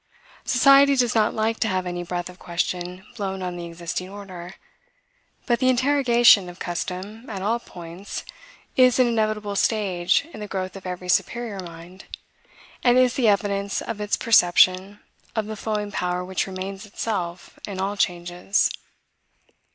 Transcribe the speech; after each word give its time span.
Society 0.45 0.95
does 0.95 1.13
not 1.13 1.31
like 1.35 1.59
to 1.59 1.67
have 1.67 1.85
any 1.85 2.01
breath 2.01 2.27
of 2.27 2.39
question 2.39 3.05
blown 3.15 3.43
on 3.43 3.55
the 3.55 3.67
existing 3.67 4.09
order. 4.09 4.55
But 5.45 5.59
the 5.59 5.69
interrogation 5.69 6.49
of 6.49 6.57
custom 6.57 7.29
at 7.29 7.43
all 7.43 7.59
points 7.59 8.25
is 8.75 8.97
an 8.97 9.05
inevitable 9.05 9.55
stage 9.55 10.27
in 10.33 10.39
the 10.39 10.47
growth 10.47 10.75
of 10.75 10.87
every 10.87 11.07
superior 11.07 11.59
mind, 11.59 12.05
and 12.83 12.97
is 12.97 13.13
the 13.13 13.27
evidence 13.27 13.79
of 13.79 14.01
its 14.01 14.17
perception 14.17 15.01
of 15.35 15.45
the 15.45 15.55
flowing 15.55 15.91
power 15.91 16.25
which 16.25 16.47
remains 16.47 16.83
itself 16.87 17.59
in 17.67 17.79
all 17.79 17.95
changes. 17.95 18.71